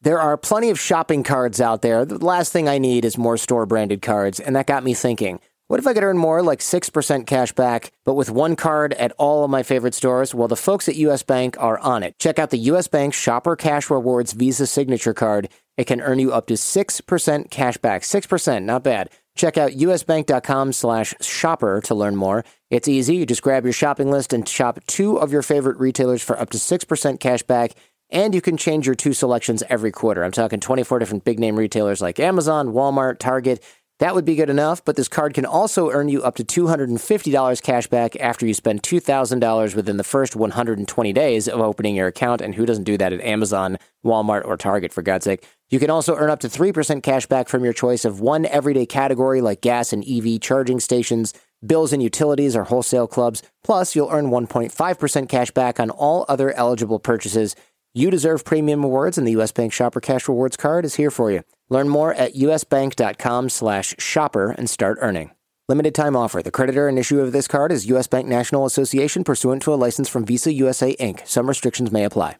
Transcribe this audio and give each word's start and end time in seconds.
There 0.00 0.20
are 0.20 0.36
plenty 0.36 0.70
of 0.70 0.78
shopping 0.78 1.24
cards 1.24 1.60
out 1.60 1.82
there. 1.82 2.04
The 2.04 2.24
last 2.24 2.52
thing 2.52 2.68
I 2.68 2.78
need 2.78 3.04
is 3.04 3.18
more 3.18 3.36
store 3.36 3.66
branded 3.66 4.00
cards, 4.00 4.38
and 4.38 4.54
that 4.54 4.68
got 4.68 4.84
me 4.84 4.94
thinking. 4.94 5.40
What 5.66 5.80
if 5.80 5.88
I 5.88 5.92
could 5.92 6.04
earn 6.04 6.16
more, 6.16 6.40
like 6.40 6.60
6% 6.60 7.26
cash 7.26 7.52
back, 7.52 7.90
but 8.04 8.14
with 8.14 8.30
one 8.30 8.54
card 8.54 8.94
at 8.94 9.12
all 9.18 9.42
of 9.42 9.50
my 9.50 9.64
favorite 9.64 9.94
stores? 9.94 10.32
Well, 10.32 10.46
the 10.46 10.54
folks 10.56 10.88
at 10.88 10.94
US 10.94 11.24
Bank 11.24 11.56
are 11.58 11.80
on 11.80 12.04
it. 12.04 12.16
Check 12.20 12.38
out 12.38 12.50
the 12.50 12.58
US 12.70 12.86
Bank 12.86 13.12
Shopper 13.12 13.56
Cash 13.56 13.90
Rewards 13.90 14.32
Visa 14.34 14.68
Signature 14.68 15.14
Card. 15.14 15.48
It 15.76 15.88
can 15.88 16.00
earn 16.00 16.20
you 16.20 16.32
up 16.32 16.46
to 16.46 16.54
6% 16.54 17.50
cash 17.50 17.76
back. 17.76 18.02
6%, 18.02 18.62
not 18.62 18.84
bad. 18.84 19.10
Check 19.36 19.58
out 19.58 19.70
usbank.com 19.72 20.72
slash 20.72 21.14
shopper 21.20 21.80
to 21.82 21.94
learn 21.94 22.16
more. 22.16 22.44
It's 22.70 22.88
easy. 22.88 23.16
You 23.16 23.26
just 23.26 23.42
grab 23.42 23.64
your 23.64 23.72
shopping 23.72 24.10
list 24.10 24.32
and 24.32 24.48
shop 24.48 24.80
two 24.86 25.16
of 25.18 25.32
your 25.32 25.42
favorite 25.42 25.78
retailers 25.78 26.22
for 26.22 26.38
up 26.38 26.50
to 26.50 26.58
6% 26.58 27.20
cash 27.20 27.42
back. 27.42 27.74
And 28.10 28.34
you 28.34 28.40
can 28.40 28.56
change 28.56 28.86
your 28.86 28.94
two 28.94 29.12
selections 29.12 29.62
every 29.68 29.92
quarter. 29.92 30.24
I'm 30.24 30.32
talking 30.32 30.60
24 30.60 30.98
different 30.98 31.24
big 31.24 31.38
name 31.38 31.56
retailers 31.56 32.00
like 32.00 32.18
Amazon, 32.18 32.68
Walmart, 32.68 33.18
Target. 33.18 33.62
That 33.98 34.14
would 34.14 34.24
be 34.24 34.36
good 34.36 34.48
enough, 34.48 34.84
but 34.84 34.94
this 34.94 35.08
card 35.08 35.34
can 35.34 35.44
also 35.44 35.90
earn 35.90 36.08
you 36.08 36.22
up 36.22 36.36
to 36.36 36.44
$250 36.44 37.62
cash 37.62 37.88
back 37.88 38.14
after 38.20 38.46
you 38.46 38.54
spend 38.54 38.84
$2,000 38.84 39.74
within 39.74 39.96
the 39.96 40.04
first 40.04 40.36
120 40.36 41.12
days 41.12 41.48
of 41.48 41.60
opening 41.60 41.96
your 41.96 42.06
account. 42.06 42.40
And 42.40 42.54
who 42.54 42.64
doesn't 42.64 42.84
do 42.84 42.96
that 42.96 43.12
at 43.12 43.20
Amazon, 43.20 43.76
Walmart, 44.06 44.44
or 44.44 44.56
Target, 44.56 44.92
for 44.92 45.02
God's 45.02 45.24
sake? 45.24 45.44
You 45.68 45.80
can 45.80 45.90
also 45.90 46.14
earn 46.14 46.30
up 46.30 46.38
to 46.40 46.48
3% 46.48 47.02
cash 47.02 47.26
back 47.26 47.48
from 47.48 47.64
your 47.64 47.72
choice 47.72 48.04
of 48.04 48.20
one 48.20 48.46
everyday 48.46 48.86
category 48.86 49.40
like 49.40 49.62
gas 49.62 49.92
and 49.92 50.04
EV 50.08 50.40
charging 50.40 50.78
stations, 50.78 51.34
bills 51.66 51.92
and 51.92 52.00
utilities, 52.00 52.54
or 52.54 52.64
wholesale 52.64 53.08
clubs. 53.08 53.42
Plus, 53.64 53.96
you'll 53.96 54.10
earn 54.12 54.26
1.5% 54.26 55.28
cash 55.28 55.50
back 55.50 55.80
on 55.80 55.90
all 55.90 56.24
other 56.28 56.52
eligible 56.52 57.00
purchases. 57.00 57.56
You 57.98 58.12
deserve 58.12 58.44
premium 58.44 58.82
rewards, 58.82 59.18
and 59.18 59.26
the 59.26 59.32
U.S. 59.32 59.50
Bank 59.50 59.72
Shopper 59.72 59.98
Cash 59.98 60.28
Rewards 60.28 60.56
card 60.56 60.84
is 60.84 60.94
here 60.94 61.10
for 61.10 61.32
you. 61.32 61.42
Learn 61.68 61.88
more 61.88 62.14
at 62.14 62.32
usbank.com 62.32 63.48
slash 63.48 63.96
shopper 63.98 64.52
and 64.52 64.70
start 64.70 64.98
earning. 65.00 65.32
Limited 65.68 65.96
time 65.96 66.14
offer. 66.14 66.40
The 66.40 66.52
creditor 66.52 66.86
and 66.86 66.96
issuer 66.96 67.24
of 67.24 67.32
this 67.32 67.48
card 67.48 67.72
is 67.72 67.88
U.S. 67.88 68.06
Bank 68.06 68.28
National 68.28 68.66
Association 68.66 69.24
pursuant 69.24 69.62
to 69.62 69.74
a 69.74 69.80
license 69.84 70.08
from 70.08 70.24
Visa 70.24 70.52
USA 70.52 70.94
Inc. 70.94 71.26
Some 71.26 71.48
restrictions 71.48 71.90
may 71.90 72.04
apply. 72.04 72.36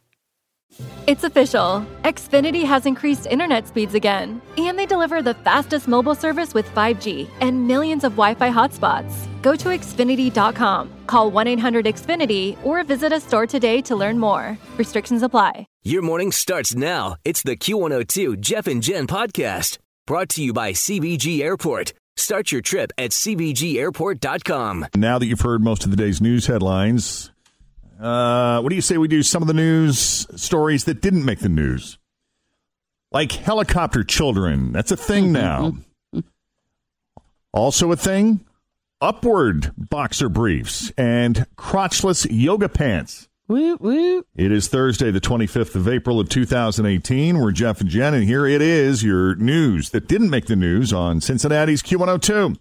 It's 1.06 1.24
official. 1.24 1.86
Xfinity 2.02 2.64
has 2.64 2.86
increased 2.86 3.26
internet 3.26 3.66
speeds 3.68 3.94
again, 3.94 4.42
and 4.56 4.78
they 4.78 4.86
deliver 4.86 5.22
the 5.22 5.34
fastest 5.34 5.88
mobile 5.88 6.14
service 6.14 6.54
with 6.54 6.68
5G 6.74 7.28
and 7.40 7.66
millions 7.66 8.04
of 8.04 8.12
Wi 8.12 8.34
Fi 8.34 8.50
hotspots. 8.50 9.26
Go 9.42 9.54
to 9.56 9.68
Xfinity.com, 9.68 10.90
call 11.06 11.30
1 11.30 11.46
800 11.46 11.84
Xfinity, 11.86 12.56
or 12.64 12.84
visit 12.84 13.12
a 13.12 13.20
store 13.20 13.46
today 13.46 13.80
to 13.82 13.96
learn 13.96 14.18
more. 14.18 14.58
Restrictions 14.76 15.22
apply. 15.22 15.66
Your 15.82 16.02
morning 16.02 16.32
starts 16.32 16.74
now. 16.74 17.16
It's 17.24 17.42
the 17.42 17.56
Q102 17.56 18.40
Jeff 18.40 18.66
and 18.66 18.82
Jen 18.82 19.06
podcast 19.06 19.78
brought 20.08 20.30
to 20.30 20.42
you 20.42 20.52
by 20.54 20.72
CVG 20.72 21.40
Airport. 21.40 21.92
Start 22.16 22.50
your 22.50 22.62
trip 22.62 22.90
at 22.98 23.10
CVGAirport.com. 23.10 24.86
Now 24.96 25.18
that 25.18 25.26
you've 25.26 25.42
heard 25.42 25.62
most 25.62 25.84
of 25.84 25.90
the 25.90 25.96
day's 25.96 26.20
news 26.20 26.46
headlines, 26.46 27.30
uh, 28.00 28.60
what 28.60 28.70
do 28.70 28.76
you 28.76 28.82
say 28.82 28.98
we 28.98 29.08
do 29.08 29.22
some 29.22 29.42
of 29.42 29.48
the 29.48 29.54
news 29.54 30.26
stories 30.36 30.84
that 30.84 31.00
didn't 31.00 31.24
make 31.24 31.40
the 31.40 31.48
news? 31.48 31.98
Like 33.10 33.32
helicopter 33.32 34.04
children. 34.04 34.72
That's 34.72 34.92
a 34.92 34.96
thing 34.96 35.24
mm-hmm. 35.24 35.32
now. 35.32 35.60
Mm-hmm. 35.70 36.18
Mm-hmm. 36.18 36.28
also 37.52 37.92
a 37.92 37.96
thing 37.96 38.44
upward 39.00 39.72
boxer 39.76 40.28
briefs 40.28 40.90
and 40.96 41.46
crotchless 41.56 42.26
yoga 42.30 42.68
pants. 42.68 43.28
Woo, 43.48 43.76
woo. 43.76 44.24
It 44.36 44.52
is 44.52 44.68
Thursday, 44.68 45.10
the 45.10 45.22
25th 45.22 45.74
of 45.74 45.88
April 45.88 46.20
of 46.20 46.28
2018. 46.28 47.38
We're 47.38 47.50
Jeff 47.50 47.80
and 47.80 47.88
Jen, 47.88 48.12
and 48.12 48.24
here 48.24 48.46
it 48.46 48.60
is 48.60 49.02
your 49.02 49.36
news 49.36 49.90
that 49.90 50.06
didn't 50.06 50.28
make 50.28 50.46
the 50.46 50.56
news 50.56 50.92
on 50.92 51.22
Cincinnati's 51.22 51.82
Q102. 51.82 52.58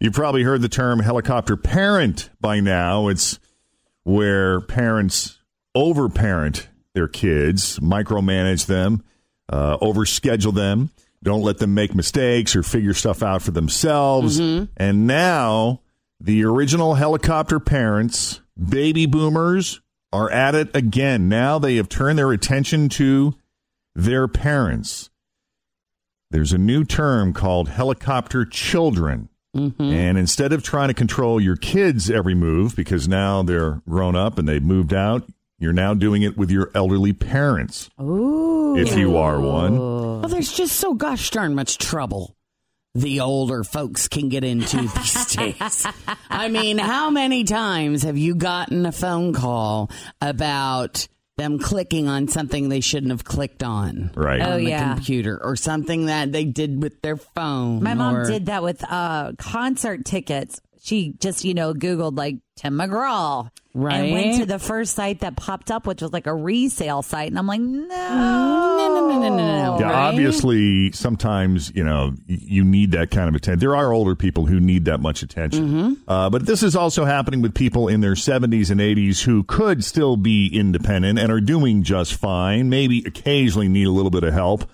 You've 0.00 0.14
probably 0.14 0.42
heard 0.42 0.62
the 0.62 0.68
term 0.68 1.00
helicopter 1.00 1.56
parent 1.56 2.30
by 2.40 2.60
now. 2.60 3.08
It's 3.08 3.38
where 4.02 4.62
parents 4.62 5.38
overparent 5.74 6.68
their 6.94 7.06
kids, 7.06 7.78
micromanage 7.80 8.66
them, 8.66 9.04
uh, 9.50 9.76
overschedule 9.78 10.54
them, 10.54 10.90
don't 11.22 11.42
let 11.42 11.58
them 11.58 11.74
make 11.74 11.94
mistakes 11.94 12.56
or 12.56 12.62
figure 12.62 12.94
stuff 12.94 13.22
out 13.22 13.42
for 13.42 13.50
themselves. 13.50 14.38
And 14.76 15.06
now 15.06 15.82
the 16.18 16.44
original 16.44 16.94
helicopter 16.94 17.60
parents, 17.60 18.40
baby 18.58 19.04
boomers, 19.04 19.82
are 20.12 20.30
at 20.30 20.54
it 20.54 20.74
again. 20.74 21.28
Now 21.28 21.58
they 21.58 21.76
have 21.76 21.88
turned 21.90 22.18
their 22.18 22.32
attention 22.32 22.88
to 22.90 23.34
their 23.94 24.26
parents. 24.28 25.10
There's 26.30 26.52
a 26.52 26.58
new 26.58 26.84
term 26.84 27.32
called 27.34 27.68
helicopter 27.68 28.46
children. 28.46 29.28
Mm-hmm. 29.56 29.82
And 29.82 30.18
instead 30.18 30.52
of 30.52 30.62
trying 30.62 30.88
to 30.88 30.94
control 30.94 31.40
your 31.40 31.56
kids' 31.56 32.10
every 32.10 32.34
move, 32.34 32.76
because 32.76 33.08
now 33.08 33.42
they're 33.42 33.82
grown 33.88 34.14
up 34.14 34.38
and 34.38 34.48
they've 34.48 34.62
moved 34.62 34.94
out, 34.94 35.28
you're 35.58 35.72
now 35.72 35.92
doing 35.94 36.22
it 36.22 36.36
with 36.36 36.50
your 36.50 36.70
elderly 36.74 37.12
parents, 37.12 37.90
Ooh. 38.00 38.76
if 38.76 38.96
you 38.96 39.16
are 39.16 39.40
one. 39.40 39.78
Well, 39.78 40.28
there's 40.28 40.52
just 40.52 40.76
so 40.76 40.94
gosh 40.94 41.30
darn 41.30 41.54
much 41.54 41.78
trouble 41.78 42.36
the 42.94 43.20
older 43.20 43.62
folks 43.64 44.08
can 44.08 44.28
get 44.28 44.44
into 44.44 44.76
these 44.96 45.26
days. 45.26 45.86
I 46.28 46.48
mean, 46.48 46.78
how 46.78 47.10
many 47.10 47.44
times 47.44 48.02
have 48.02 48.18
you 48.18 48.34
gotten 48.34 48.86
a 48.86 48.92
phone 48.92 49.32
call 49.32 49.90
about 50.20 51.06
them 51.40 51.58
clicking 51.58 52.06
on 52.06 52.28
something 52.28 52.68
they 52.68 52.80
shouldn't 52.80 53.10
have 53.10 53.24
clicked 53.24 53.62
on? 53.62 54.10
Right. 54.14 54.40
On 54.40 54.52
Oh, 54.52 54.56
the 54.58 54.64
yeah. 54.64 54.94
computer 54.94 55.40
or 55.42 55.56
something 55.56 56.06
that 56.06 56.30
they 56.32 56.44
did 56.44 56.82
with 56.82 57.00
their 57.02 57.16
phone. 57.16 57.82
My 57.82 57.94
mom 57.94 58.16
or- 58.16 58.26
did 58.26 58.46
that 58.46 58.62
with 58.62 58.84
uh, 58.84 59.32
concert 59.38 60.04
tickets. 60.04 60.60
She 60.82 61.14
just, 61.18 61.44
you 61.44 61.54
know, 61.54 61.74
Googled 61.74 62.16
like 62.16 62.36
Tim 62.56 62.74
McGraw. 62.74 63.50
Right. 63.72 63.96
And 63.98 64.12
went 64.12 64.40
to 64.40 64.46
the 64.46 64.58
first 64.58 64.94
site 64.94 65.20
that 65.20 65.36
popped 65.36 65.70
up, 65.70 65.86
which 65.86 66.02
was 66.02 66.12
like 66.12 66.26
a 66.26 66.34
resale 66.34 67.02
site. 67.02 67.28
And 67.28 67.38
I'm 67.38 67.46
like, 67.46 67.60
no. 67.60 67.86
No, 67.86 68.88
no, 68.88 69.08
no, 69.08 69.18
no, 69.20 69.28
no, 69.28 69.36
no. 69.36 69.78
Yeah, 69.78 69.84
right? 69.86 69.94
obviously, 70.08 70.90
sometimes 70.92 71.70
you 71.74 71.84
know 71.84 72.14
you 72.26 72.64
need 72.64 72.92
that 72.92 73.10
kind 73.10 73.28
of 73.28 73.34
attention. 73.34 73.60
There 73.60 73.76
are 73.76 73.92
older 73.92 74.16
people 74.16 74.46
who 74.46 74.58
need 74.58 74.86
that 74.86 74.98
much 75.00 75.22
attention, 75.22 75.68
Mm-hmm. 75.68 76.10
uh, 76.10 76.30
but 76.30 76.46
this 76.46 76.62
is 76.62 76.74
also 76.74 77.04
happening 77.04 77.42
with 77.42 77.54
people 77.54 77.86
in 77.88 78.00
their 78.00 78.16
seventies 78.16 78.70
and 78.70 78.80
eighties 78.80 79.22
who 79.22 79.44
could 79.44 79.84
still 79.84 80.16
be 80.16 80.48
independent 80.48 81.18
and 81.18 81.30
are 81.30 81.40
doing 81.40 81.82
just 81.82 82.14
fine. 82.14 82.70
Maybe 82.70 83.04
occasionally 83.06 83.68
need 83.68 83.86
a 83.86 83.90
little 83.92 84.10
bit 84.10 84.24
of 84.24 84.32
help, 84.32 84.64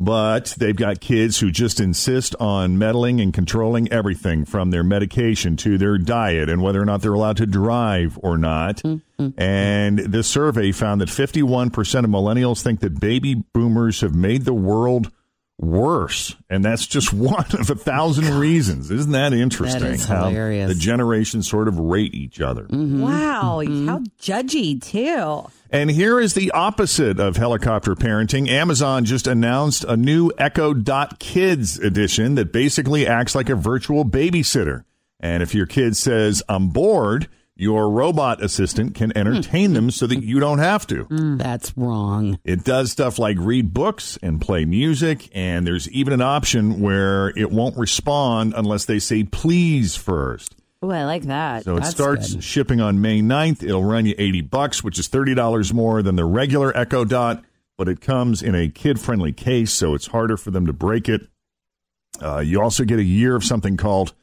but 0.00 0.54
they've 0.58 0.76
got 0.76 0.98
kids 1.00 1.38
who 1.38 1.50
just 1.50 1.78
insist 1.78 2.34
on 2.40 2.78
meddling 2.78 3.20
and 3.20 3.34
controlling 3.34 3.92
everything 3.92 4.46
from 4.46 4.70
their 4.70 4.82
medication 4.82 5.56
to 5.58 5.76
their 5.76 5.98
diet 5.98 6.48
and 6.48 6.62
whether 6.62 6.80
or 6.80 6.86
not 6.86 7.02
they're 7.02 7.12
allowed 7.12 7.36
to 7.36 7.46
drive 7.46 8.18
or 8.22 8.38
not. 8.38 8.76
Mm-hmm. 8.76 9.38
And 9.38 9.98
this 9.98 10.26
survey 10.26 10.72
found 10.72 11.02
that 11.02 11.10
51% 11.10 11.68
of 11.76 12.10
millennials 12.10 12.62
think 12.62 12.80
that 12.80 12.98
baby 12.98 13.44
boomers 13.52 14.00
have 14.00 14.14
made 14.14 14.46
the 14.46 14.54
world 14.54 15.12
worse. 15.60 16.34
And 16.48 16.64
that's 16.64 16.86
just 16.86 17.12
one 17.12 17.46
of 17.58 17.70
a 17.70 17.74
thousand 17.74 18.38
reasons. 18.38 18.90
Isn't 18.90 19.12
that 19.12 19.32
interesting? 19.32 19.82
That 19.82 19.92
is 19.92 20.06
how 20.06 20.28
hilarious. 20.28 20.68
the 20.68 20.78
generations 20.78 21.48
sort 21.48 21.68
of 21.68 21.78
rate 21.78 22.14
each 22.14 22.40
other. 22.40 22.62
Mm-hmm. 22.64 23.02
Wow, 23.02 23.60
mm-hmm. 23.62 23.88
how 23.88 23.98
judgy 24.20 24.80
too. 24.82 25.50
And 25.72 25.90
here 25.90 26.18
is 26.18 26.34
the 26.34 26.50
opposite 26.50 27.20
of 27.20 27.36
helicopter 27.36 27.94
parenting. 27.94 28.48
Amazon 28.48 29.04
just 29.04 29.28
announced 29.28 29.84
a 29.84 29.96
new 29.96 30.32
Echo 30.36 30.74
Dot 30.74 31.20
Kids 31.20 31.78
edition 31.78 32.34
that 32.34 32.52
basically 32.52 33.06
acts 33.06 33.36
like 33.36 33.48
a 33.48 33.54
virtual 33.54 34.04
babysitter. 34.04 34.84
And 35.20 35.42
if 35.42 35.54
your 35.54 35.66
kid 35.66 35.96
says, 35.96 36.42
I'm 36.48 36.70
bored, 36.70 37.28
your 37.60 37.90
robot 37.90 38.42
assistant 38.42 38.94
can 38.94 39.16
entertain 39.16 39.74
them 39.74 39.90
so 39.90 40.06
that 40.06 40.22
you 40.22 40.40
don't 40.40 40.58
have 40.58 40.86
to. 40.86 41.06
That's 41.10 41.76
wrong. 41.76 42.38
It 42.42 42.64
does 42.64 42.90
stuff 42.90 43.18
like 43.18 43.36
read 43.38 43.74
books 43.74 44.18
and 44.22 44.40
play 44.40 44.64
music, 44.64 45.28
and 45.34 45.66
there's 45.66 45.88
even 45.90 46.12
an 46.14 46.22
option 46.22 46.80
where 46.80 47.28
it 47.38 47.50
won't 47.50 47.76
respond 47.76 48.54
unless 48.56 48.86
they 48.86 48.98
say 48.98 49.24
please 49.24 49.94
first. 49.94 50.56
Oh, 50.82 50.90
I 50.90 51.04
like 51.04 51.24
that. 51.24 51.64
So 51.64 51.76
it 51.76 51.80
That's 51.80 51.90
starts 51.90 52.32
good. 52.34 52.42
shipping 52.42 52.80
on 52.80 53.02
May 53.02 53.20
9th. 53.20 53.62
It'll 53.62 53.84
run 53.84 54.06
you 54.06 54.14
80 54.16 54.40
bucks, 54.40 54.82
which 54.82 54.98
is 54.98 55.08
$30 55.10 55.74
more 55.74 56.02
than 56.02 56.16
the 56.16 56.24
regular 56.24 56.74
Echo 56.74 57.04
Dot, 57.04 57.44
but 57.76 57.86
it 57.86 58.00
comes 58.00 58.42
in 58.42 58.54
a 58.54 58.70
kid-friendly 58.70 59.32
case, 59.32 59.72
so 59.72 59.94
it's 59.94 60.06
harder 60.06 60.38
for 60.38 60.50
them 60.50 60.64
to 60.66 60.72
break 60.72 61.06
it. 61.10 61.28
Uh, 62.22 62.38
you 62.38 62.62
also 62.62 62.84
get 62.84 62.98
a 62.98 63.04
year 63.04 63.36
of 63.36 63.44
something 63.44 63.76
called 63.76 64.14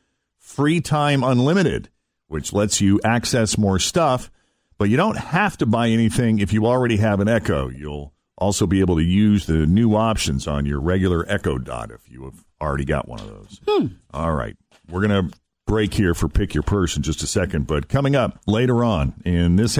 FreeTime 0.43 1.29
Unlimited, 1.29 1.89
which 2.27 2.53
lets 2.53 2.81
you 2.81 2.99
access 3.03 3.57
more 3.57 3.79
stuff, 3.79 4.31
but 4.77 4.89
you 4.89 4.97
don't 4.97 5.17
have 5.17 5.57
to 5.57 5.65
buy 5.65 5.89
anything 5.89 6.39
if 6.39 6.53
you 6.53 6.65
already 6.65 6.97
have 6.97 7.19
an 7.19 7.27
Echo. 7.27 7.69
You'll 7.69 8.13
also 8.37 8.67
be 8.67 8.79
able 8.79 8.95
to 8.97 9.03
use 9.03 9.45
the 9.45 9.65
new 9.65 9.95
options 9.95 10.47
on 10.47 10.65
your 10.65 10.79
regular 10.79 11.25
Echo 11.27 11.57
Dot 11.57 11.91
if 11.91 12.09
you 12.09 12.25
have 12.25 12.45
already 12.61 12.85
got 12.85 13.07
one 13.07 13.19
of 13.19 13.27
those. 13.27 13.61
Hmm. 13.67 13.87
All 14.13 14.33
right. 14.33 14.55
We're 14.89 15.07
going 15.07 15.29
to 15.29 15.37
break 15.65 15.93
here 15.93 16.13
for 16.13 16.27
Pick 16.27 16.53
Your 16.53 16.63
Purse 16.63 16.95
in 16.95 17.03
just 17.03 17.23
a 17.23 17.27
second, 17.27 17.67
but 17.67 17.89
coming 17.89 18.15
up 18.15 18.39
later 18.45 18.83
on 18.83 19.15
in 19.25 19.55
this. 19.55 19.79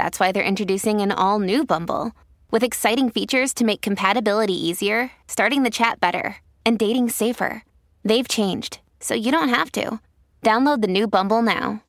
that's 0.00 0.18
why 0.18 0.32
they're 0.32 0.42
introducing 0.42 1.02
an 1.02 1.12
all 1.12 1.38
new 1.38 1.62
Bumble 1.62 2.12
with 2.50 2.64
exciting 2.64 3.10
features 3.10 3.52
to 3.52 3.66
make 3.66 3.82
compatibility 3.82 4.54
easier, 4.54 5.10
starting 5.28 5.62
the 5.62 5.68
chat 5.68 6.00
better, 6.00 6.36
and 6.64 6.78
dating 6.78 7.10
safer. 7.10 7.62
They've 8.02 8.26
changed, 8.26 8.80
so 8.98 9.12
you 9.14 9.30
don't 9.30 9.50
have 9.50 9.70
to. 9.72 10.00
Download 10.42 10.80
the 10.80 10.88
new 10.88 11.06
Bumble 11.06 11.42
now. 11.42 11.82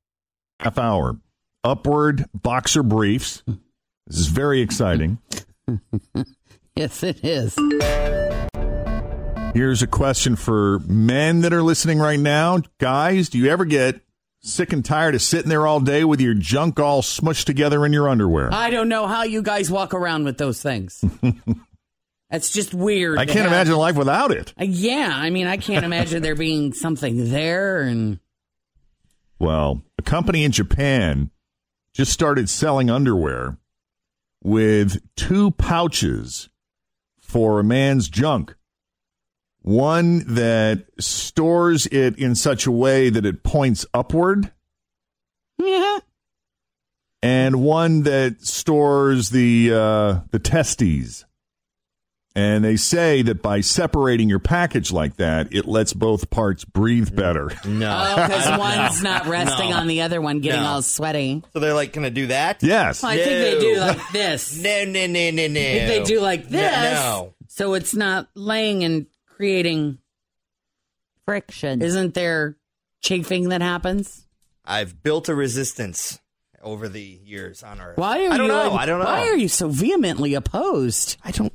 half 0.60 0.78
hour. 0.78 1.16
Upward 1.64 2.26
boxer 2.34 2.84
briefs. 2.84 3.44
This 4.08 4.18
is 4.20 4.28
very 4.28 4.60
exciting. 4.62 5.20
Yes, 6.76 7.04
it 7.04 7.20
is. 7.24 7.54
Here's 9.54 9.82
a 9.82 9.88
question 9.88 10.38
for 10.38 10.80
men 10.88 11.42
that 11.42 11.52
are 11.52 11.62
listening 11.62 12.00
right 12.00 12.20
now. 12.20 12.60
Guys, 12.80 13.28
do 13.28 13.38
you 13.38 13.48
ever 13.50 13.66
get 13.66 14.00
sick 14.42 14.74
and 14.74 14.84
tired 14.84 15.16
of 15.16 15.22
sitting 15.22 15.50
there 15.50 15.66
all 15.68 15.80
day 15.80 16.04
with 16.04 16.20
your 16.20 16.34
junk 16.34 16.80
all 16.80 17.02
smushed 17.02 17.46
together 17.46 17.86
in 17.86 17.94
your 17.94 18.10
underwear? 18.10 18.54
I 18.54 18.70
don't 18.70 18.90
know 18.90 19.08
how 19.08 19.24
you 19.24 19.42
guys 19.42 19.70
walk 19.72 19.94
around 19.94 20.24
with 20.26 20.38
those 20.38 20.62
things. 20.62 21.04
That's 22.30 22.52
just 22.52 22.74
weird. 22.74 23.18
I 23.20 23.26
can't 23.26 23.40
have- 23.40 23.48
imagine 23.48 23.76
life 23.76 23.96
without 23.96 24.32
it. 24.32 24.54
Uh, 24.60 24.64
yeah, 24.66 25.12
I 25.14 25.30
mean, 25.30 25.48
I 25.48 25.58
can't 25.58 25.86
imagine 25.86 26.22
there 26.22 26.36
being 26.36 26.74
something 26.74 27.30
there. 27.32 27.82
And 27.82 28.20
Well, 29.40 29.82
a 29.98 30.02
company 30.02 30.44
in 30.44 30.52
Japan 30.52 31.30
just 31.94 32.12
started 32.14 32.50
selling 32.50 32.90
underwear 32.90 33.58
with 34.44 35.02
two 35.16 35.52
pouches 35.52 36.50
for 37.20 37.60
a 37.60 37.64
man's 37.64 38.08
junk. 38.10 38.56
One 39.64 40.24
that 40.36 40.86
stores 41.00 41.86
it 41.88 42.18
in 42.18 42.34
such 42.36 42.66
a 42.66 42.72
way 42.72 43.10
that 43.12 43.26
it 43.26 43.44
points 43.44 43.86
upward, 43.94 44.52
yeah, 45.60 46.00
and 47.22 47.62
one 47.62 48.02
that 48.04 48.42
stores 48.42 49.30
the 49.30 49.72
uh, 49.74 50.20
the 50.32 50.40
testes. 50.40 51.26
And 52.34 52.64
they 52.64 52.78
say 52.78 53.24
that 53.24 53.42
by 53.42 53.60
separating 53.60 54.30
your 54.30 54.40
package 54.40 54.90
like 54.94 55.18
that, 55.18 55.54
it 55.54 55.68
lets 55.68 55.92
both 55.92 56.30
parts 56.30 56.64
breathe 56.64 57.14
better. 57.14 57.50
No. 57.66 58.14
because 58.16 58.58
one's 58.58 59.04
not 59.04 59.28
resting 59.28 59.72
No. 59.72 59.76
on 59.76 59.88
the 59.88 60.02
other 60.04 60.22
one, 60.22 60.40
getting 60.40 60.62
No. 60.62 60.68
all 60.70 60.82
sweaty. 60.82 61.44
So 61.52 61.60
they're 61.60 61.74
like, 61.74 61.92
"Can 61.92 62.06
I 62.06 62.10
do 62.10 62.28
that? 62.28 62.64
Yes. 62.64 63.04
I 63.04 63.18
think 63.18 63.28
they 63.28 63.60
do 63.60 63.80
like 63.82 64.00
this. 64.14 64.58
No, 64.64 64.86
no, 64.86 65.08
no, 65.08 65.30
no, 65.32 65.48
no. 65.48 65.60
If 65.60 65.88
they 65.90 66.04
do 66.06 66.22
like 66.22 66.46
No, 66.50 66.58
this, 66.58 66.94
no. 66.94 67.34
so 67.50 67.74
it's 67.74 67.94
not 67.94 68.30
laying 68.34 68.86
and 68.86 69.08
creating. 69.42 69.98
Friction. 71.26 71.82
Isn't 71.82 72.14
there 72.14 72.58
chafing 73.02 73.50
that 73.50 73.62
happens? 73.62 74.28
I've 74.64 75.02
built 75.02 75.30
a 75.30 75.36
resistance 75.36 76.20
over 76.62 76.88
the 76.88 77.02
years 77.02 77.64
on 77.64 77.82
Earth. 77.82 77.98
Why 77.98 78.26
are 78.26 78.32
I 78.32 78.38
don't 78.38 78.48
you? 78.48 78.54
know. 78.54 78.74
I 78.74 78.86
don't 78.86 79.00
know. 79.00 79.06
Why 79.06 79.28
are 79.30 79.36
you 79.36 79.48
so 79.48 79.68
vehemently 79.70 80.36
opposed? 80.36 81.18
I 81.24 81.32
don't. 81.32 81.52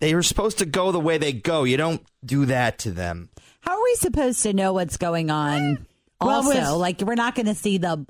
They 0.00 0.14
were 0.14 0.22
supposed 0.22 0.58
to 0.58 0.64
go 0.66 0.92
the 0.92 1.00
way 1.00 1.18
they 1.18 1.34
go. 1.34 1.64
You 1.64 1.76
don't 1.76 2.02
do 2.24 2.46
that 2.46 2.78
to 2.80 2.90
them. 2.90 3.28
How 3.60 3.72
are 3.78 3.84
we 3.84 3.94
supposed 3.96 4.42
to 4.44 4.54
know 4.54 4.72
what's 4.72 4.96
going 4.96 5.30
on? 5.30 5.60
Eh, 5.60 5.76
well, 6.22 6.36
Also, 6.36 6.48
with- 6.72 6.80
like 6.80 7.00
we're 7.02 7.14
not 7.16 7.34
going 7.34 7.46
to 7.46 7.54
see 7.54 7.76
the 7.76 8.06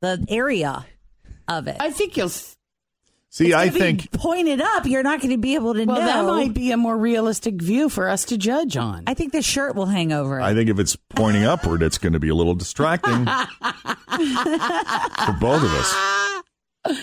the 0.00 0.24
area 0.28 0.86
of 1.48 1.66
it. 1.66 1.76
I 1.80 1.90
think 1.90 2.16
you'll. 2.16 2.30
S- 3.36 3.38
See, 3.38 3.46
It's 3.48 3.54
I 3.54 3.68
be 3.68 3.78
think 3.78 4.12
pointed 4.12 4.60
up. 4.60 4.86
You're 4.86 5.02
not 5.02 5.20
going 5.20 5.30
to 5.32 5.36
be 5.38 5.54
able 5.56 5.74
to 5.74 5.84
Well, 5.84 6.00
know. 6.00 6.06
that 6.06 6.24
might 6.24 6.54
be 6.54 6.70
a 6.72 6.76
more 6.76 6.96
realistic 6.96 7.60
view 7.60 7.88
for 7.88 8.08
us 8.08 8.24
to 8.26 8.38
judge 8.38 8.76
on. 8.76 9.04
I 9.06 9.14
think 9.14 9.32
the 9.32 9.42
shirt 9.42 9.74
will 9.76 9.86
hang 9.86 10.12
over 10.12 10.40
it. 10.40 10.42
I 10.42 10.54
think 10.54 10.70
if 10.70 10.78
it's 10.78 10.96
pointing 11.10 11.44
upward, 11.54 11.82
it's 11.82 11.98
going 11.98 12.14
to 12.14 12.20
be 12.20 12.28
a 12.30 12.34
little 12.34 12.54
distracting 12.54 13.26
for 13.26 13.46
both 15.40 15.62
of 15.62 15.74
us. 15.74 15.94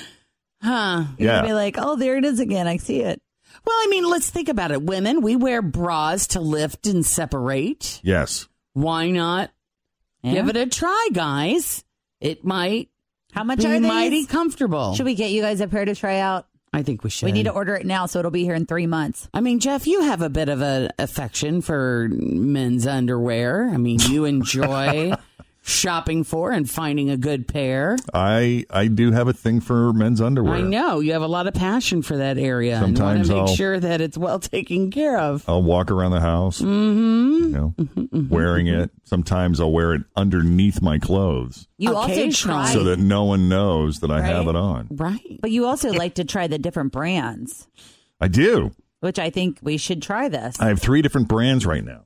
Huh. 0.62 1.04
You're 1.18 1.30
Yeah. 1.30 1.36
gonna 1.40 1.48
be 1.50 1.54
like, 1.54 1.76
oh, 1.78 1.98
there 1.98 2.16
it 2.16 2.24
is 2.24 2.40
again. 2.40 2.70
I 2.70 2.78
see 2.78 3.02
it. 3.02 3.22
Well, 3.66 3.76
I 3.76 3.88
mean, 3.90 4.10
let's 4.10 4.30
think 4.30 4.48
about 4.48 4.72
it. 4.72 4.82
Women, 4.82 5.20
we 5.20 5.36
wear 5.36 5.62
bras 5.62 6.28
to 6.28 6.40
lift 6.40 6.88
and 6.88 7.06
separate. 7.06 8.00
Yes. 8.02 8.48
Why 8.72 9.12
not 9.12 9.52
Yeah. 10.22 10.36
give 10.36 10.48
it 10.48 10.56
a 10.56 10.66
try, 10.66 11.10
guys? 11.12 11.84
It 12.22 12.46
might 12.46 12.88
How 13.34 13.44
much 13.44 13.66
are 13.66 13.80
these? 13.80 13.82
mighty 13.82 14.26
comfortable. 14.26 14.96
Should 14.96 15.06
we 15.06 15.16
get 15.16 15.32
you 15.32 15.42
guys 15.42 15.62
a 15.62 15.68
pair 15.68 15.86
to 15.86 15.96
try 15.96 16.20
out? 16.20 16.48
I 16.76 16.82
think 16.82 17.04
we 17.04 17.12
should. 17.12 17.28
We 17.28 17.32
need 17.32 17.44
to 17.44 17.52
order 17.52 17.76
it 17.76 17.86
now, 17.86 18.08
so 18.08 18.18
it'll 18.20 18.32
be 18.32 18.44
here 18.44 18.56
in 18.56 18.66
three 18.66 18.88
months. 18.88 19.30
I 19.34 19.42
mean, 19.42 19.60
Jeff, 19.60 19.86
you 19.86 20.02
have 20.02 20.24
a 20.24 20.30
bit 20.30 20.50
of 20.50 20.62
an 20.62 20.90
affection 20.98 21.62
for 21.62 22.08
men's 22.12 22.88
underwear. 22.88 23.70
I 23.70 23.78
mean, 23.78 24.00
you 24.10 24.26
enjoy 24.26 25.14
shopping 25.66 26.24
for 26.26 26.52
and 26.52 26.70
finding 26.70 27.10
a 27.10 27.16
good 27.18 27.48
pair. 27.48 27.96
I 28.14 28.66
I 28.70 28.88
do 28.88 29.12
have 29.12 29.28
a 29.30 29.34
thing 29.34 29.62
for 29.62 29.94
men's 29.94 30.20
underwear. 30.20 30.56
I 30.56 30.62
know 30.62 31.00
you 31.00 31.14
have 31.14 31.22
a 31.22 31.28
lot 31.28 31.48
of 31.48 31.54
passion 31.54 32.02
for 32.02 32.18
that 32.18 32.38
area 32.38 32.76
and 32.76 32.98
Sometimes 32.98 33.18
want 33.18 33.28
to 33.28 33.34
make 33.34 33.50
I'll- 33.50 33.56
sure 33.56 33.80
that 33.80 34.02
it's 34.02 34.18
well 34.18 34.40
taken 34.40 34.92
care 34.92 35.18
of. 35.18 35.44
I'll 35.48 35.64
walk 35.64 35.90
around 35.90 36.12
the 36.12 36.20
house, 36.20 36.62
Mm-hmm. 36.62 37.44
you 37.44 37.50
know, 37.50 38.28
wearing 38.30 38.68
it. 38.68 38.92
Sometimes 39.06 39.60
I'll 39.62 39.72
wear 39.72 39.94
it 39.94 40.02
underneath 40.16 40.82
my 40.82 41.00
clothes 41.00 41.68
You 41.78 41.96
also 41.96 42.30
try, 42.32 42.72
so 42.74 42.84
that 42.86 43.00
no 43.00 43.24
one 43.26 43.48
knows 43.50 44.00
that 44.02 44.12
I 44.12 44.22
have 44.22 44.48
it 44.48 44.56
on. 44.56 44.88
Right. 44.92 45.40
but 45.42 45.52
you 45.52 45.66
also 45.66 45.92
like 45.94 46.16
to 46.16 46.24
try 46.26 46.48
the 46.48 46.58
different 46.60 46.92
brands, 46.92 47.68
I 48.20 48.28
do. 48.28 48.72
which 49.00 49.18
I 49.20 49.30
think 49.30 49.60
we 49.62 49.78
should 49.78 50.02
try 50.02 50.28
this. 50.30 50.60
I 50.60 50.68
have 50.68 50.80
three 50.82 51.02
different 51.02 51.28
brands 51.30 51.66
right 51.66 51.84
now, 51.86 52.04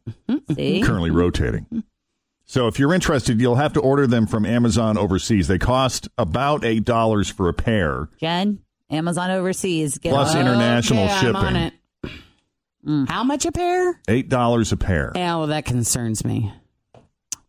See, 0.56 0.82
currently 0.82 1.10
rotating. 1.12 1.66
So 2.50 2.68
if 2.68 2.80
you're 2.80 2.94
interested, 2.94 3.40
you'll 3.42 3.56
have 3.58 3.74
to 3.74 3.82
order 3.82 4.08
them 4.08 4.26
from 4.26 4.46
Amazon 4.46 4.98
overseas. 4.98 5.48
They 5.50 5.60
cost 5.60 6.08
about 6.18 6.64
eight 6.64 6.86
dollars 6.86 7.30
for 7.30 7.50
a 7.50 7.54
pair. 7.54 8.08
Jen, 8.22 8.60
Amazon 8.90 9.32
overseas. 9.32 9.98
Get 9.98 10.12
Plus 10.14 10.34
on. 10.34 10.42
international 10.42 11.04
Okay, 11.04 11.28
I'm 11.28 11.36
on 11.36 11.46
shipping. 11.54 11.62
it. 11.64 11.74
Mm. 12.88 13.10
How 13.10 13.24
much 13.26 13.46
a 13.46 13.52
pair? 13.52 14.00
Eight 14.08 14.30
dollars 14.30 14.72
a 14.72 14.78
pair. 14.78 15.12
Yeah, 15.14 15.36
well, 15.38 15.48
that 15.48 15.66
concerns 15.66 16.24
me. 16.24 16.52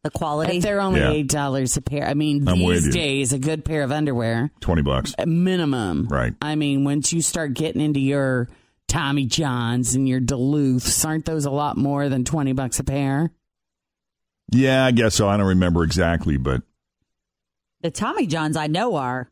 the 0.04 0.10
quality. 0.10 0.58
If 0.58 0.62
they're 0.62 0.80
only 0.80 1.00
Yeah. 1.00 1.10
eight 1.10 1.28
dollars 1.28 1.76
a 1.76 1.80
pair, 1.82 2.06
I 2.06 2.14
mean, 2.14 2.48
I'm 2.48 2.58
these 2.60 2.88
days, 2.92 3.32
a 3.32 3.38
good 3.38 3.64
pair 3.64 3.82
of 3.82 3.90
underwear, 3.92 4.50
Twenty 4.60 4.82
bucks. 4.82 5.12
a 5.18 5.26
minimum. 5.26 6.06
Right. 6.08 6.34
I 6.40 6.54
mean, 6.54 6.84
once 6.84 7.12
you 7.12 7.20
start 7.20 7.54
getting 7.54 7.80
into 7.82 7.98
your 8.00 8.48
Tommy 8.86 9.26
Johns 9.26 9.94
and 9.94 10.08
your 10.08 10.18
Duluths. 10.20 11.04
Aren't 11.04 11.24
those 11.26 11.44
a 11.44 11.50
lot 11.50 11.76
more 11.76 12.08
than 12.08 12.24
20 12.24 12.52
bucks 12.54 12.80
a 12.80 12.84
pair? 12.84 13.30
Yeah, 14.50 14.84
I 14.86 14.90
guess 14.92 15.14
so. 15.14 15.28
I 15.28 15.36
don't 15.36 15.46
remember 15.48 15.84
exactly, 15.84 16.36
but 16.36 16.62
The 17.82 17.90
Tommy 17.90 18.26
Johns 18.26 18.56
I 18.56 18.66
know 18.66 18.96
are. 18.96 19.30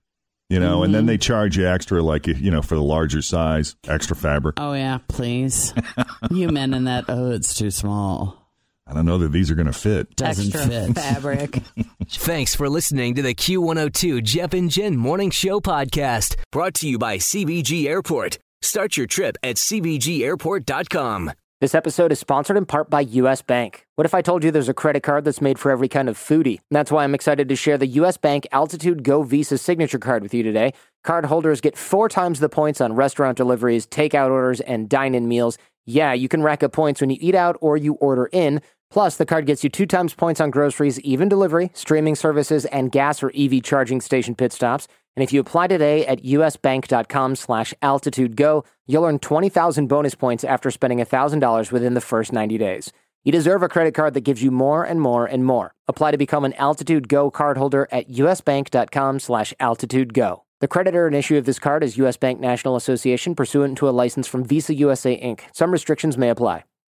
you 0.51 0.61
know, 0.61 0.83
and 0.83 0.89
Mm-hmm. 0.89 0.93
then 0.93 1.07
they 1.07 1.19
charge 1.19 1.57
you 1.57 1.67
extra, 1.67 2.03
like 2.03 2.27
you 2.27 2.51
know, 2.51 2.63
for 2.63 2.75
the 2.77 2.83
larger 2.83 3.23
size, 3.23 3.77
extra 3.89 4.15
fabric. 4.15 4.55
Oh, 4.59 4.73
yeah, 4.75 4.99
please. 5.09 5.73
you 6.31 6.49
men 6.49 6.75
in 6.75 6.85
that, 6.85 7.05
oh, 7.09 7.31
it's 7.33 7.55
too 7.55 7.71
small. 7.71 8.43
I 8.87 8.95
don't 8.95 9.05
know 9.07 9.19
that 9.19 9.33
these 9.33 9.51
are 9.51 9.57
going 9.57 9.67
to 9.67 9.73
fit. 9.73 10.15
Doesn't 10.15 10.55
extra 10.55 10.87
fit. 10.87 10.95
fabric. 10.95 11.63
Thanks 12.09 12.55
for 12.55 12.69
listening 12.69 13.17
to 13.17 13.23
the 13.23 13.35
Q102 13.35 14.23
Jeff 14.23 14.53
and 14.55 14.71
Jen 14.71 14.97
Morning 14.97 15.31
Show 15.31 15.59
podcast, 15.61 16.37
brought 16.53 16.75
to 16.75 16.89
you 16.89 16.97
by 16.97 17.17
CVG 17.17 17.87
Airport. 17.89 18.39
Start 18.63 18.97
your 18.97 19.07
trip 19.09 19.37
at 19.43 19.57
CVGAirport.com. 19.57 21.33
This 21.59 21.75
episode 21.75 22.13
is 22.13 22.19
sponsored 22.19 22.59
in 22.59 22.67
part 22.67 22.91
by 22.91 23.01
US 23.01 23.41
Bank. 23.41 23.87
What 23.95 24.05
if 24.05 24.13
I 24.13 24.21
told 24.21 24.45
you 24.45 24.51
there's 24.51 24.69
a 24.69 24.75
credit 24.75 25.03
card 25.03 25.25
that's 25.25 25.41
made 25.41 25.59
for 25.59 25.71
every 25.71 25.89
kind 25.89 26.07
of 26.07 26.19
foodie? 26.19 26.61
That's 26.71 26.93
why 26.93 27.03
I'm 27.03 27.15
excited 27.15 27.49
to 27.49 27.57
share 27.57 27.79
the 27.79 27.87
US 27.87 28.19
Bank 28.19 28.47
Altitude 28.53 29.03
Go 29.03 29.23
Visa 29.23 29.57
signature 29.57 29.99
card 29.99 30.23
with 30.23 30.35
you 30.35 30.43
today. 30.43 30.75
Card 31.03 31.25
holders 31.25 31.63
get 31.63 31.79
four 31.79 32.11
times 32.11 32.41
the 32.41 32.51
points 32.51 32.83
on 32.83 32.93
restaurant 32.93 33.39
deliveries, 33.39 33.87
takeout 33.87 34.31
orders, 34.31 34.61
and 34.61 34.87
dine 34.91 35.15
in 35.15 35.29
meals. 35.29 35.57
Yeah, 35.87 36.13
you 36.13 36.29
can 36.29 36.43
rack 36.43 36.63
up 36.63 36.73
points 36.73 37.01
when 37.01 37.09
you 37.09 37.17
eat 37.23 37.35
out 37.35 37.57
or 37.63 37.79
you 37.79 37.95
order 37.95 38.29
in. 38.33 38.61
Plus, 38.91 39.17
the 39.17 39.25
card 39.25 39.47
gets 39.47 39.65
you 39.65 39.71
two 39.71 39.87
times 39.87 40.13
points 40.13 40.43
on 40.43 40.51
groceries, 40.51 41.01
even 41.01 41.27
delivery, 41.27 41.71
streaming 41.73 42.17
services, 42.17 42.67
and 42.67 42.93
gas 42.93 43.23
or 43.23 43.33
EV 43.35 43.63
charging 43.63 44.03
station 44.03 44.35
pit 44.35 44.53
stops. 44.53 44.89
And 45.17 45.23
if 45.23 45.33
you 45.33 45.41
apply 45.41 45.69
today 45.69 46.07
at 46.07 46.23
usbank.com 46.23 47.37
slash 47.37 47.73
altitudego, 47.83 48.67
you'll 48.87 49.07
earn 49.07 49.19
20,000 49.19 49.87
bonus 49.87 50.15
points 50.15 50.45
after 50.45 50.71
spending 50.71 50.99
$1,000 50.99 51.73
within 51.73 51.95
the 51.95 52.03
first 52.03 52.35
90 52.35 52.59
days. 52.59 52.93
You 53.25 53.33
deserve 53.33 53.63
a 53.63 53.69
credit 53.69 53.95
card 53.95 54.15
that 54.15 54.21
gives 54.21 54.43
you 54.43 54.51
more 54.51 54.85
and 54.85 55.01
more 55.01 55.27
and 55.27 55.45
more. 55.45 55.75
Apply 55.89 56.13
to 56.13 56.19
become 56.19 56.45
an 56.45 56.53
Altitude 56.53 57.09
Go 57.09 57.31
cardholder 57.31 57.87
at 57.91 58.09
usbank.com 58.09 59.19
slash 59.19 59.53
altitudego. 59.59 60.43
The 60.61 60.69
creditor 60.69 61.07
and 61.07 61.17
issue 61.17 61.37
of 61.37 61.45
this 61.45 61.59
card 61.59 61.83
is 61.83 61.99
U.S. 61.99 62.17
Bank 62.17 62.39
National 62.39 62.77
Association 62.77 63.35
pursuant 63.35 63.77
to 63.79 63.89
a 63.89 63.91
license 63.91 64.29
from 64.29 64.45
Visa 64.45 64.75
USA 64.75 65.21
Inc. 65.21 65.41
Some 65.53 65.73
restrictions 65.73 66.17
may 66.17 66.31
apply. 66.31 66.65